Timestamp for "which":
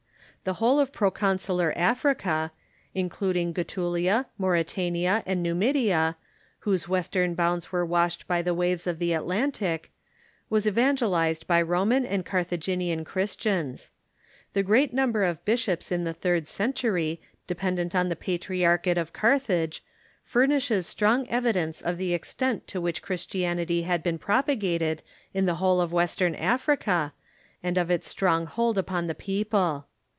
22.81-23.03